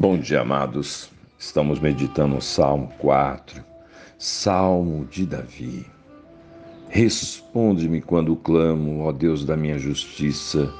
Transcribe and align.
Bom 0.00 0.18
dia, 0.18 0.40
amados. 0.40 1.10
Estamos 1.38 1.78
meditando 1.78 2.36
o 2.36 2.40
Salmo 2.40 2.90
4, 2.98 3.62
Salmo 4.18 5.04
de 5.04 5.26
Davi. 5.26 5.84
Responde-me 6.88 8.00
quando 8.00 8.34
clamo, 8.34 9.02
ó 9.02 9.12
Deus 9.12 9.44
da 9.44 9.56
minha 9.56 9.78
justiça. 9.78 10.72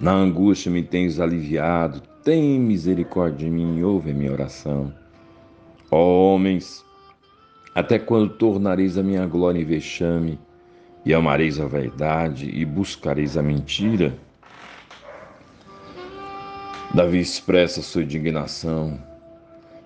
Na 0.00 0.12
angústia 0.12 0.72
me 0.72 0.82
tens 0.82 1.20
aliviado, 1.20 2.02
tem 2.24 2.58
misericórdia 2.58 3.46
de 3.46 3.50
mim, 3.50 3.82
ouve 3.82 4.10
a 4.10 4.14
minha 4.14 4.32
oração. 4.32 4.92
Ó 5.90 6.34
homens, 6.34 6.82
até 7.74 7.98
quando 7.98 8.30
tornareis 8.30 8.96
a 8.96 9.02
minha 9.02 9.26
glória 9.26 9.60
em 9.60 9.64
vexame, 9.64 10.40
e 11.04 11.12
amareis 11.12 11.60
a 11.60 11.66
vaidade 11.66 12.48
e 12.48 12.64
buscareis 12.64 13.36
a 13.36 13.42
mentira? 13.42 14.16
Davi 16.94 17.20
expressa 17.20 17.82
sua 17.82 18.02
indignação 18.02 18.98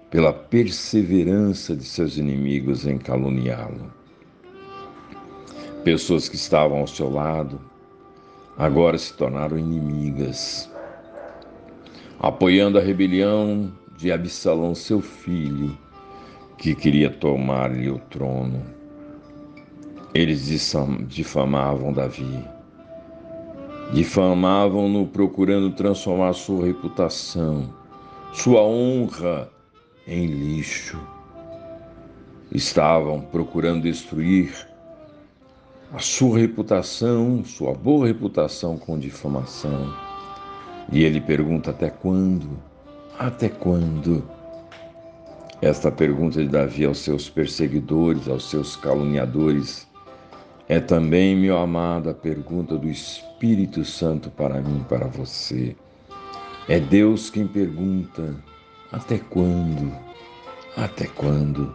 pela 0.08 0.32
perseverança 0.32 1.74
de 1.74 1.84
seus 1.84 2.16
inimigos 2.16 2.86
em 2.86 2.98
caluniá-lo. 2.98 3.92
Pessoas 5.82 6.28
que 6.28 6.36
estavam 6.36 6.78
ao 6.78 6.86
seu 6.86 7.10
lado 7.10 7.60
agora 8.56 8.96
se 8.96 9.12
tornaram 9.14 9.58
inimigas, 9.58 10.70
apoiando 12.20 12.78
a 12.78 12.82
rebelião 12.82 13.72
de 13.96 14.12
Absalão, 14.12 14.74
seu 14.74 15.00
filho, 15.00 15.76
que 16.56 16.74
queria 16.74 17.10
tomar-lhe 17.10 17.90
o 17.90 17.98
trono. 18.10 18.62
Eles 20.14 20.48
difamavam 21.08 21.92
Davi 21.92 22.44
Difamavam-no 23.92 25.06
procurando 25.06 25.70
transformar 25.70 26.34
sua 26.34 26.66
reputação, 26.66 27.72
sua 28.34 28.60
honra 28.60 29.50
em 30.06 30.26
lixo. 30.26 31.00
Estavam 32.52 33.22
procurando 33.22 33.82
destruir 33.82 34.52
a 35.90 35.98
sua 36.00 36.38
reputação, 36.38 37.42
sua 37.46 37.72
boa 37.72 38.06
reputação 38.06 38.76
com 38.76 38.98
difamação. 38.98 40.07
E 40.90 41.04
ele 41.04 41.20
pergunta: 41.20 41.70
até 41.70 41.90
quando? 41.90 42.58
Até 43.18 43.48
quando? 43.48 44.22
Esta 45.60 45.90
pergunta 45.90 46.40
de 46.40 46.48
Davi 46.48 46.84
aos 46.84 46.98
seus 46.98 47.28
perseguidores, 47.28 48.28
aos 48.28 48.48
seus 48.48 48.76
caluniadores, 48.76 49.88
é 50.68 50.78
também, 50.78 51.34
meu 51.34 51.58
amado, 51.58 52.10
a 52.10 52.14
pergunta 52.14 52.76
do 52.76 52.88
Espírito 52.88 53.84
Santo 53.84 54.30
para 54.30 54.60
mim, 54.60 54.84
para 54.88 55.06
você. 55.06 55.74
É 56.68 56.78
Deus 56.78 57.28
quem 57.28 57.46
pergunta: 57.46 58.36
até 58.92 59.18
quando? 59.18 59.92
Até 60.76 61.06
quando? 61.06 61.74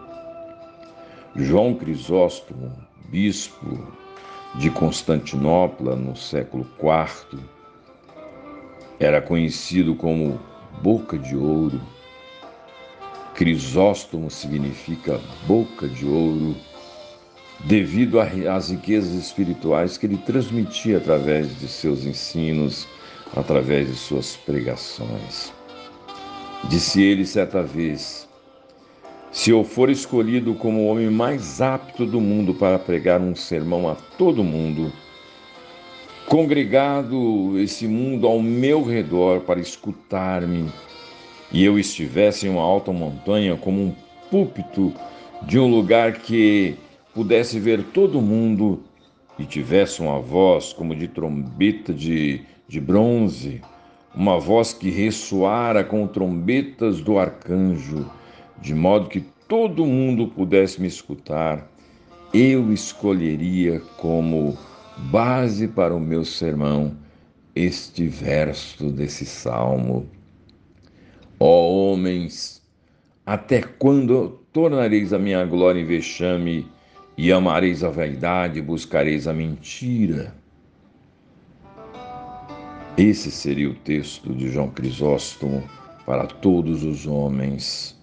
João 1.36 1.74
Crisóstomo, 1.74 2.72
bispo 3.10 3.88
de 4.56 4.70
Constantinopla 4.70 5.96
no 5.96 6.16
século 6.16 6.66
IV, 6.80 7.40
era 9.00 9.22
conhecido 9.22 9.96
como 9.96 10.40
Boca 10.82 11.18
de 11.18 11.36
Ouro. 11.36 11.82
Crisóstomo 13.34 14.30
significa 14.30 15.20
boca 15.48 15.88
de 15.88 16.06
ouro 16.06 16.56
devido 17.64 18.20
às 18.20 18.70
riquezas 18.70 19.14
espirituais 19.14 19.98
que 19.98 20.06
ele 20.06 20.18
transmitia 20.18 20.98
através 20.98 21.60
de 21.60 21.68
seus 21.68 22.06
ensinos, 22.06 22.88
através 23.36 23.88
de 23.88 23.96
suas 23.96 24.36
pregações. 24.36 25.52
Disse 26.70 27.02
ele 27.02 27.26
certa 27.26 27.64
vez: 27.64 28.30
Se 29.32 29.50
eu 29.50 29.64
for 29.64 29.90
escolhido 29.90 30.54
como 30.54 30.82
o 30.82 30.88
homem 30.88 31.10
mais 31.10 31.60
apto 31.60 32.06
do 32.06 32.22
mundo 32.22 32.54
para 32.54 32.78
pregar 32.78 33.20
um 33.20 33.36
sermão 33.36 33.90
a 33.90 33.96
todo 34.18 34.44
mundo, 34.44 34.94
congregado 36.28 37.60
esse 37.60 37.88
mundo 37.88 38.28
ao 38.28 38.42
meu 38.42 38.84
redor 38.84 39.42
para 39.42 39.60
escutar-me, 39.60 40.72
e 41.52 41.64
eu 41.64 41.78
estivesse 41.78 42.48
em 42.48 42.50
uma 42.50 42.62
alta 42.62 42.92
montanha 42.92 43.56
como 43.56 43.82
um 43.82 43.96
púlpito 44.32 44.94
de 45.44 45.60
um 45.60 45.70
lugar 45.70 46.14
que 46.14 46.76
pudesse 47.14 47.60
ver 47.60 47.84
todo 47.94 48.22
mundo 48.22 48.82
e 49.38 49.46
tivesse 49.46 50.02
uma 50.02 50.20
voz 50.20 50.74
como 50.74 50.96
de 50.96 51.08
trombeta 51.08 51.94
de, 51.94 52.42
de 52.68 52.80
bronze, 52.80 53.62
uma 54.16 54.40
voz 54.40 54.74
que 54.74 54.90
ressoara 54.90 55.84
com 55.84 56.08
trombetas 56.08 57.02
do 57.02 57.20
arcanjo, 57.20 58.10
de 58.60 58.74
modo 58.74 59.10
que 59.10 59.22
todo 59.48 59.86
mundo 59.86 60.28
pudesse 60.28 60.82
me 60.82 60.88
escutar, 60.88 61.70
eu 62.34 62.74
escolheria 62.74 63.80
como 63.98 64.58
base 64.98 65.68
para 65.68 65.96
o 65.96 66.00
meu 66.00 66.24
sermão 66.24 66.96
este 67.56 68.08
verso 68.08 68.92
desse 68.92 69.26
salmo. 69.26 70.10
Ó 71.40 71.70
homens, 71.72 72.62
até 73.26 73.62
quando 73.62 74.40
tornareis 74.52 75.14
a 75.14 75.20
minha 75.20 75.44
glória 75.46 75.82
em 75.82 75.86
vexame 75.86 76.68
e 77.18 77.32
amareis 77.32 77.84
a 77.84 77.90
vaidade, 77.90 78.62
buscareis 78.62 79.28
a 79.28 79.34
mentira. 79.34 80.34
Esse 82.98 83.32
seria 83.32 83.70
o 83.70 83.76
texto 83.76 84.34
de 84.34 84.52
João 84.52 84.70
Crisóstomo 84.70 85.64
para 86.06 86.28
todos 86.28 86.84
os 86.84 87.08
homens. 87.08 88.00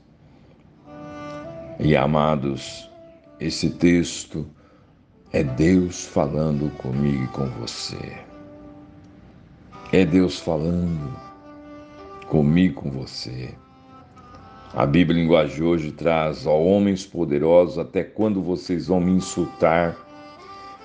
E 1.78 1.96
amados, 1.96 2.90
esse 3.38 3.70
texto 3.70 4.46
é 5.32 5.44
Deus 5.44 6.06
falando 6.06 6.68
comigo 6.76 7.22
e 7.22 7.28
com 7.28 7.46
você. 7.46 8.18
É 9.92 10.04
Deus 10.04 10.41
falando 10.41 11.16
comigo 12.26 12.80
e 12.80 12.82
com 12.82 12.91
você. 12.91 13.54
A 14.74 14.84
Bíblia 14.84 15.22
Linguagem 15.22 15.62
hoje 15.62 15.92
traz, 15.92 16.46
ó 16.46 16.56
homens 16.58 17.06
poderosos, 17.06 17.78
até 17.78 18.02
quando 18.02 18.42
vocês 18.42 18.88
vão 18.88 19.00
me 19.00 19.12
insultar? 19.12 19.96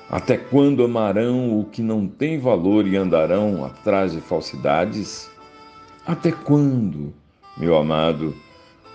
Até 0.09 0.38
quando 0.38 0.84
amarão 0.84 1.59
o 1.59 1.66
que 1.66 1.81
não 1.81 2.07
tem 2.07 2.39
valor 2.39 2.88
e 2.88 2.95
andarão 2.95 3.66
atrás 3.66 4.11
de 4.11 4.22
falsidades? 4.22 5.29
Até 6.05 6.31
quando, 6.31 7.11
meu 7.57 7.75
amado, 7.75 8.35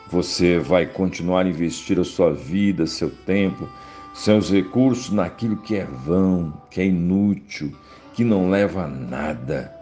você 0.08 0.60
vai 0.60 0.86
continuar 0.86 1.44
a 1.46 1.48
investir 1.48 1.98
a 1.98 2.04
sua 2.04 2.32
vida, 2.32 2.86
seu 2.86 3.10
tempo, 3.10 3.68
seus 4.12 4.50
recursos 4.50 5.10
naquilo 5.10 5.56
que 5.56 5.76
é 5.76 5.84
vão, 5.84 6.52
que 6.70 6.80
é 6.80 6.86
inútil, 6.86 7.72
que 8.14 8.24
não 8.24 8.50
leva 8.50 8.84
a 8.84 8.88
nada? 8.88 9.74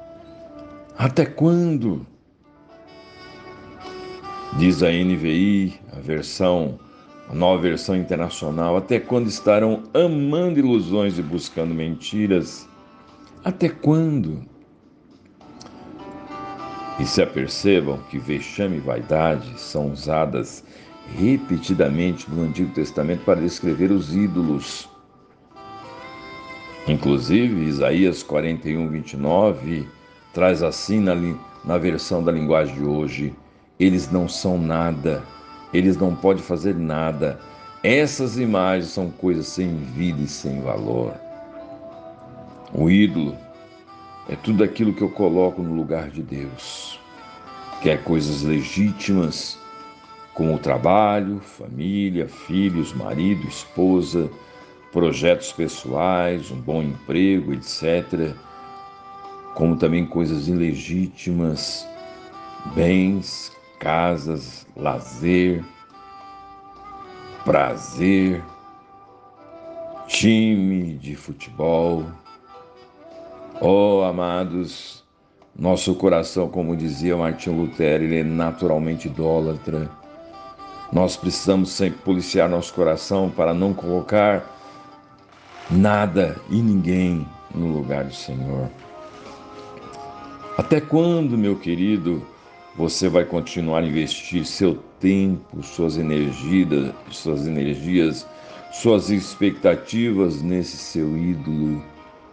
Até 0.96 1.24
quando? 1.24 2.06
Diz 4.58 4.82
a 4.82 4.90
NVI, 4.90 5.78
a 5.96 6.00
versão, 6.00 6.78
a 7.28 7.34
nova 7.34 7.62
versão 7.62 7.96
internacional, 7.96 8.76
até 8.76 8.98
quando 8.98 9.28
estarão 9.28 9.84
amando 9.94 10.58
ilusões 10.58 11.18
e 11.18 11.22
buscando 11.22 11.74
mentiras? 11.74 12.68
Até 13.44 13.68
quando? 13.68 14.42
E 16.98 17.06
se 17.06 17.22
apercebam 17.22 17.98
que 18.10 18.18
vexame 18.18 18.78
e 18.78 18.80
vaidade 18.80 19.60
são 19.60 19.92
usadas 19.92 20.64
repetidamente 21.16 22.30
no 22.30 22.42
Antigo 22.42 22.72
Testamento 22.72 23.24
para 23.24 23.40
descrever 23.40 23.90
os 23.90 24.14
ídolos. 24.14 24.88
Inclusive, 26.86 27.64
Isaías 27.64 28.22
41, 28.22 28.88
29 28.88 29.86
traz 30.32 30.62
assim 30.62 31.00
na, 31.00 31.14
na 31.64 31.78
versão 31.78 32.22
da 32.22 32.32
linguagem 32.32 32.74
de 32.74 32.84
hoje: 32.84 33.34
eles 33.78 34.10
não 34.10 34.28
são 34.28 34.58
nada, 34.58 35.22
eles 35.72 35.96
não 35.96 36.14
podem 36.14 36.42
fazer 36.42 36.74
nada. 36.74 37.38
Essas 37.82 38.38
imagens 38.38 38.90
são 38.90 39.10
coisas 39.10 39.46
sem 39.46 39.76
vida 39.76 40.20
e 40.22 40.26
sem 40.26 40.60
valor. 40.60 41.14
O 42.72 42.90
ídolo 42.90 43.36
é 44.28 44.36
tudo 44.36 44.64
aquilo 44.64 44.92
que 44.92 45.02
eu 45.02 45.10
coloco 45.10 45.62
no 45.62 45.74
lugar 45.74 46.10
de 46.10 46.22
Deus. 46.22 47.00
Quer 47.82 48.02
coisas 48.02 48.42
legítimas, 48.42 49.58
como 50.38 50.54
o 50.54 50.58
trabalho, 50.58 51.40
família, 51.40 52.28
filhos, 52.28 52.92
marido, 52.92 53.44
esposa, 53.48 54.30
projetos 54.92 55.50
pessoais, 55.50 56.52
um 56.52 56.60
bom 56.60 56.80
emprego, 56.80 57.52
etc. 57.52 58.36
Como 59.54 59.76
também 59.76 60.06
coisas 60.06 60.46
ilegítimas, 60.46 61.84
bens, 62.72 63.50
casas, 63.80 64.64
lazer, 64.76 65.64
prazer, 67.44 68.40
time 70.06 70.94
de 70.98 71.16
futebol. 71.16 72.06
Oh, 73.60 74.04
amados, 74.08 75.04
nosso 75.58 75.96
coração, 75.96 76.48
como 76.48 76.76
dizia 76.76 77.16
Martinho 77.16 77.56
Lutero, 77.56 78.04
ele 78.04 78.20
é 78.20 78.22
naturalmente 78.22 79.08
idólatra. 79.08 79.90
Nós 80.92 81.16
precisamos 81.16 81.70
sempre 81.70 81.98
policiar 82.00 82.48
nosso 82.48 82.72
coração 82.72 83.30
para 83.30 83.52
não 83.52 83.74
colocar 83.74 84.58
nada 85.70 86.40
e 86.48 86.62
ninguém 86.62 87.26
no 87.54 87.66
lugar 87.66 88.04
do 88.04 88.14
Senhor. 88.14 88.70
Até 90.56 90.80
quando, 90.80 91.36
meu 91.36 91.56
querido, 91.56 92.26
você 92.76 93.08
vai 93.08 93.24
continuar 93.24 93.80
a 93.80 93.86
investir 93.86 94.44
seu 94.46 94.76
tempo, 94.98 95.62
suas 95.62 95.96
energias, 95.96 96.94
suas 97.10 97.46
energias, 97.46 98.26
suas 98.72 99.10
expectativas 99.10 100.42
nesse 100.42 100.76
seu 100.76 101.16
ídolo 101.16 101.82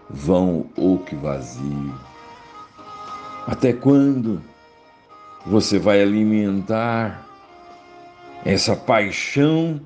vão 0.09 0.65
ou 0.77 0.99
que 0.99 1.15
vazio? 1.15 1.93
Até 3.47 3.73
quando 3.73 4.41
você 5.45 5.77
vai 5.77 6.01
alimentar 6.01 7.25
essa 8.45 8.75
paixão 8.75 9.81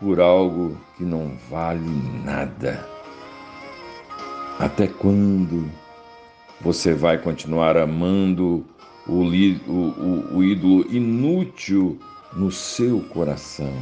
por 0.00 0.20
algo 0.20 0.76
que 0.96 1.04
não 1.04 1.36
vale 1.48 1.88
nada? 2.24 2.84
Até 4.58 4.88
quando 4.88 5.70
você 6.60 6.94
vai 6.94 7.16
continuar 7.16 7.76
amando 7.76 8.66
o, 9.06 9.22
o, 9.22 10.36
o 10.36 10.42
ídolo 10.42 10.84
inútil 10.92 11.96
no 12.32 12.50
seu 12.50 13.00
coração? 13.02 13.72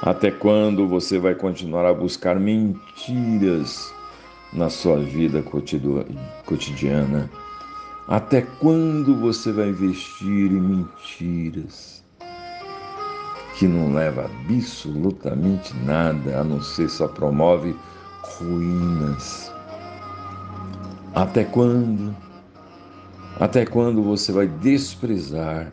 Até 0.00 0.30
quando 0.30 0.86
você 0.86 1.18
vai 1.18 1.34
continuar 1.34 1.86
a 1.86 1.94
buscar 1.94 2.38
mentiras 2.38 3.92
na 4.52 4.70
sua 4.70 5.00
vida 5.00 5.42
cotidiana? 6.44 7.28
Até 8.06 8.42
quando 8.42 9.16
você 9.16 9.50
vai 9.50 9.70
investir 9.70 10.52
em 10.52 10.60
mentiras 10.60 12.03
que 13.54 13.68
não 13.68 13.92
leva 13.92 14.30
absolutamente 14.48 15.74
nada, 15.84 16.40
a 16.40 16.44
não 16.44 16.60
ser 16.60 16.88
só 16.88 17.06
promove 17.06 17.74
ruínas? 18.22 19.52
Até 21.14 21.44
quando? 21.44 22.14
Até 23.38 23.64
quando 23.64 24.02
você 24.02 24.32
vai 24.32 24.46
desprezar 24.46 25.72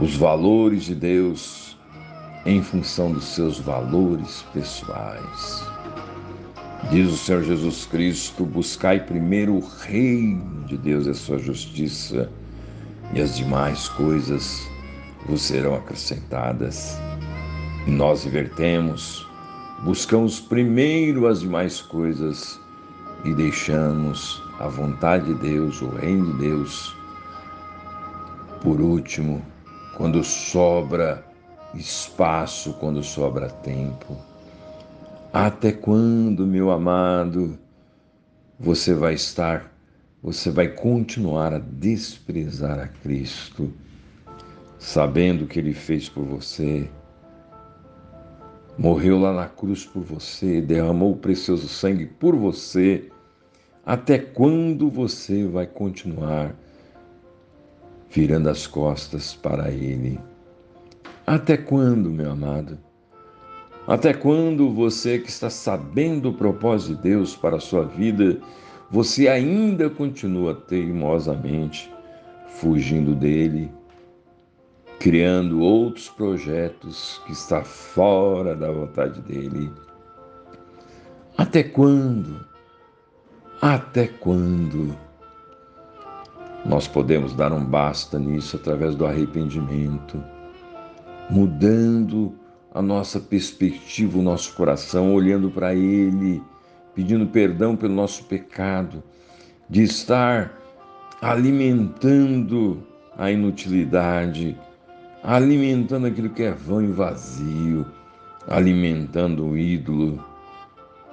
os 0.00 0.16
valores 0.16 0.84
de 0.84 0.94
Deus 0.94 1.78
em 2.44 2.62
função 2.62 3.12
dos 3.12 3.24
seus 3.24 3.58
valores 3.58 4.44
pessoais? 4.52 5.64
Diz 6.90 7.12
o 7.12 7.16
Senhor 7.16 7.42
Jesus 7.42 7.84
Cristo: 7.86 8.44
buscai 8.44 9.00
primeiro 9.00 9.54
o 9.54 9.60
reino 9.60 10.64
de 10.64 10.78
Deus 10.78 11.06
e 11.06 11.10
a 11.10 11.14
sua 11.14 11.38
justiça, 11.38 12.30
e 13.12 13.20
as 13.20 13.36
demais 13.36 13.88
coisas 13.88 14.66
vos 15.26 15.42
serão 15.42 15.74
acrescentadas. 15.74 16.96
Nós 17.86 18.24
invertemos, 18.24 19.26
buscamos 19.82 20.40
primeiro 20.40 21.26
as 21.26 21.40
demais 21.40 21.80
coisas 21.80 22.60
e 23.24 23.34
deixamos 23.34 24.42
a 24.58 24.68
vontade 24.68 25.26
de 25.26 25.34
Deus, 25.34 25.82
o 25.82 25.88
reino 25.88 26.32
de 26.32 26.38
Deus, 26.38 26.96
por 28.62 28.80
último, 28.80 29.44
quando 29.96 30.22
sobra 30.24 31.24
espaço, 31.74 32.72
quando 32.74 33.02
sobra 33.02 33.48
tempo. 33.48 34.16
Até 35.32 35.72
quando, 35.72 36.46
meu 36.46 36.70
amado, 36.70 37.58
você 38.58 38.94
vai 38.94 39.14
estar, 39.14 39.72
você 40.22 40.50
vai 40.50 40.68
continuar 40.68 41.52
a 41.52 41.58
desprezar 41.58 42.78
a 42.80 42.88
Cristo, 42.88 43.72
sabendo 44.78 45.44
o 45.44 45.46
que 45.46 45.58
Ele 45.58 45.72
fez 45.72 46.08
por 46.08 46.24
você? 46.24 46.88
Morreu 48.78 49.18
lá 49.18 49.32
na 49.32 49.46
cruz 49.46 49.86
por 49.86 50.02
você, 50.02 50.60
derramou 50.60 51.12
o 51.12 51.16
precioso 51.16 51.68
sangue 51.68 52.06
por 52.06 52.36
você. 52.36 53.10
Até 53.84 54.18
quando 54.18 54.90
você 54.90 55.46
vai 55.46 55.66
continuar 55.66 56.54
virando 58.10 58.50
as 58.50 58.66
costas 58.66 59.34
para 59.34 59.70
Ele? 59.70 60.20
Até 61.26 61.56
quando, 61.56 62.10
meu 62.10 62.30
amado? 62.30 62.78
Até 63.86 64.12
quando 64.12 64.72
você 64.72 65.18
que 65.18 65.30
está 65.30 65.48
sabendo 65.48 66.30
o 66.30 66.34
propósito 66.34 66.96
de 66.96 67.02
Deus 67.02 67.36
para 67.36 67.56
a 67.56 67.60
sua 67.60 67.84
vida, 67.84 68.38
você 68.90 69.28
ainda 69.28 69.88
continua 69.88 70.54
teimosamente 70.54 71.92
fugindo 72.48 73.14
dele, 73.14 73.70
criando 74.98 75.60
outros 75.60 76.08
projetos 76.08 77.20
que 77.26 77.32
está 77.32 77.62
fora 77.62 78.54
da 78.54 78.70
vontade 78.70 79.20
dele? 79.22 79.70
Até 81.36 81.62
quando? 81.62 82.44
Até 83.60 84.06
quando? 84.06 84.96
Nós 86.64 86.88
podemos 86.88 87.32
dar 87.32 87.52
um 87.52 87.64
basta 87.64 88.18
nisso 88.18 88.56
através 88.56 88.94
do 88.94 89.06
arrependimento, 89.06 90.22
mudando 91.30 92.34
a 92.74 92.82
nossa 92.82 93.20
perspectiva, 93.20 94.18
o 94.18 94.22
nosso 94.22 94.54
coração, 94.54 95.14
olhando 95.14 95.50
para 95.50 95.74
Ele, 95.74 96.42
pedindo 96.94 97.26
perdão 97.26 97.76
pelo 97.76 97.94
nosso 97.94 98.24
pecado, 98.24 99.02
de 99.68 99.82
estar 99.82 100.52
alimentando 101.22 102.82
a 103.16 103.30
inutilidade, 103.30 104.58
alimentando 105.26 106.06
aquilo 106.06 106.30
que 106.30 106.44
é 106.44 106.52
vão 106.52 106.82
e 106.82 106.86
vazio, 106.86 107.84
alimentando 108.48 109.44
o 109.44 109.58
ídolo 109.58 110.24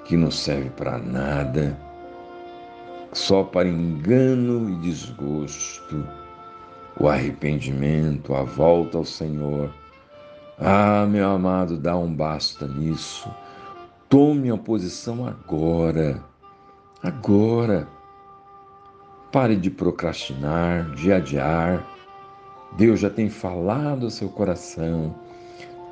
que 0.06 0.15
não 0.15 0.31
serve 0.31 0.69
para 0.69 0.98
nada, 0.98 1.77
só 3.12 3.44
para 3.44 3.68
engano 3.68 4.69
e 4.69 4.75
desgosto. 4.77 6.07
O 6.98 7.10
arrependimento, 7.10 8.33
a 8.33 8.44
volta 8.44 8.98
ao 8.98 9.04
Senhor 9.04 9.69
ah, 10.60 11.05
meu 11.10 11.29
amado, 11.29 11.77
dá 11.77 11.98
um 11.98 12.13
basta 12.13 12.67
nisso. 12.67 13.29
Tome 14.08 14.51
a 14.51 14.58
posição 14.58 15.27
agora. 15.27 16.24
Agora. 17.01 17.88
Pare 19.32 19.55
de 19.55 19.72
procrastinar, 19.72 20.91
de 20.91 21.12
adiar. 21.12 21.84
Deus 22.77 23.00
já 23.00 23.10
tem 23.10 23.30
falado 23.30 24.03
ao 24.06 24.10
seu 24.10 24.27
coração. 24.30 25.15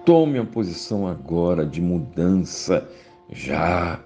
Tome 0.05 0.39
a 0.39 0.45
posição 0.45 1.07
agora 1.07 1.65
de 1.65 1.81
mudança, 1.81 2.87
já. 3.31 3.99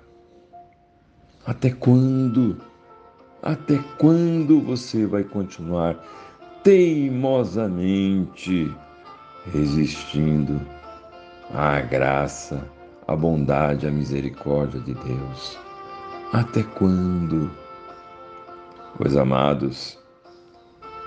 Até 1.46 1.70
quando? 1.72 2.62
Até 3.42 3.78
quando 3.98 4.62
você 4.62 5.06
vai 5.06 5.24
continuar 5.24 5.96
teimosamente? 6.64 8.72
resistindo 9.54 10.60
à 11.54 11.80
graça, 11.82 12.68
à 13.08 13.16
bondade, 13.16 13.88
à 13.88 13.92
misericórdia 13.92 14.80
de 14.82 14.94
Deus. 14.94 15.58
Até 16.34 16.64
quando? 16.64 17.52
Pois 18.98 19.16
amados, 19.16 20.00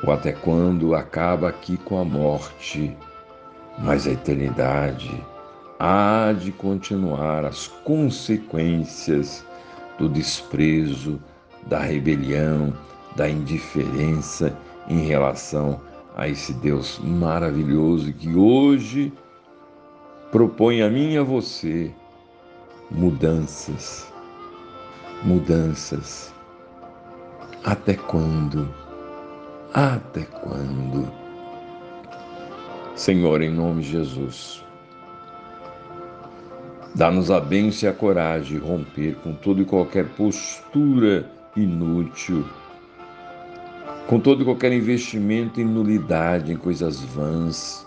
o 0.04 0.10
até 0.10 0.32
quando 0.32 0.94
acaba 0.94 1.48
aqui 1.48 1.76
com 1.76 1.98
a 1.98 2.04
morte, 2.04 2.96
mas 3.78 4.06
a 4.06 4.12
eternidade 4.12 5.24
há 5.78 6.34
de 6.38 6.52
continuar 6.52 7.44
as 7.44 7.68
consequências 7.68 9.44
do 9.98 10.08
desprezo, 10.08 11.20
da 11.66 11.80
rebelião, 11.80 12.72
da 13.16 13.28
indiferença 13.28 14.56
em 14.88 15.00
relação 15.00 15.80
a 16.16 16.28
esse 16.28 16.52
Deus 16.54 17.00
maravilhoso 17.02 18.12
que 18.12 18.34
hoje 18.34 19.12
propõe 20.30 20.82
a 20.82 20.90
mim 20.90 21.14
e 21.14 21.18
a 21.18 21.22
você 21.22 21.92
mudanças, 22.90 24.12
mudanças. 25.24 26.32
Até 27.64 27.94
quando? 27.94 28.72
Até 29.72 30.22
quando? 30.22 31.10
Senhor, 32.94 33.42
em 33.42 33.50
nome 33.50 33.82
de 33.82 33.90
Jesus, 33.90 34.64
dá-nos 36.94 37.30
a 37.30 37.40
bênção 37.40 37.88
e 37.88 37.92
a 37.92 37.94
coragem 37.94 38.58
de 38.58 38.64
romper 38.64 39.14
com 39.16 39.32
toda 39.34 39.60
e 39.60 39.64
qualquer 39.64 40.06
postura 40.10 41.30
inútil 41.54 42.44
com 44.08 44.18
todo 44.18 44.40
e 44.40 44.44
qualquer 44.44 44.72
investimento 44.72 45.60
em 45.60 45.66
nulidade, 45.66 46.50
em 46.50 46.56
coisas 46.56 46.98
vãs. 47.00 47.86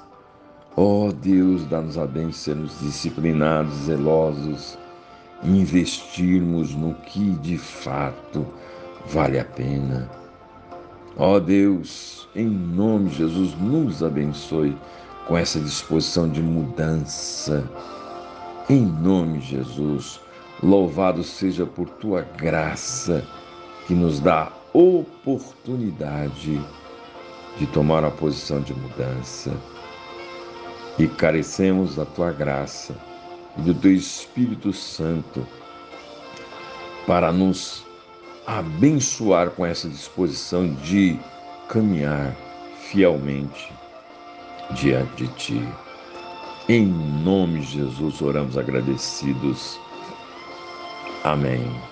Ó 0.78 1.08
oh 1.08 1.12
Deus, 1.12 1.66
dá-nos 1.66 1.98
a 1.98 2.06
bem 2.06 2.32
sermos 2.32 2.80
disciplinados, 2.80 3.74
zelosos, 3.86 4.78
investirmos 5.44 6.76
no 6.76 6.94
que 6.94 7.32
de 7.38 7.58
fato 7.58 8.46
vale 9.08 9.40
a 9.40 9.46
pena. 9.46 10.21
Ó 11.18 11.36
oh 11.36 11.40
Deus, 11.40 12.28
em 12.36 12.48
nome 12.48 13.10
de 13.10 13.18
Jesus, 13.18 13.54
nos 13.60 14.02
abençoe 14.02 14.78
com 15.28 15.38
essa 15.38 15.60
disposição 15.60 16.30
de 16.30 16.42
mudança. 16.42 17.70
Em 18.70 18.86
nome 18.86 19.40
de 19.40 19.48
Jesus, 19.48 20.22
louvado 20.64 21.22
seja 21.24 21.66
por 21.66 21.90
tua 21.90 22.22
graça 22.22 23.26
que 23.86 23.94
nos 23.94 24.22
dá 24.22 24.52
oportunidade 24.74 26.62
de 27.58 27.68
tomar 27.68 28.04
uma 28.04 28.12
posição 28.12 28.62
de 28.62 28.74
mudança. 28.74 29.52
E 30.98 31.08
carecemos 31.08 31.98
da 31.98 32.06
tua 32.06 32.32
graça 32.32 32.96
e 33.58 33.62
do 33.62 33.74
teu 33.74 33.94
Espírito 33.94 34.72
Santo 34.72 35.46
para 37.06 37.34
nos 37.34 37.86
abençoar 38.58 39.52
com 39.52 39.66
essa 39.66 39.88
disposição 39.88 40.74
de 40.76 41.18
caminhar 41.70 42.36
fielmente 42.90 43.72
diante 44.72 45.26
de 45.26 45.28
ti. 45.36 45.68
Em 46.68 46.86
nome 46.86 47.60
de 47.62 47.78
Jesus 47.78 48.22
oramos 48.22 48.58
agradecidos. 48.58 49.80
Amém. 51.24 51.91